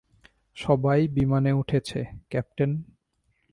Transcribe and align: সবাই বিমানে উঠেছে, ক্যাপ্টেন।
সবাই 0.57 1.07
বিমানে 1.07 1.51
উঠেছে, 1.53 1.99
ক্যাপ্টেন। 2.29 2.71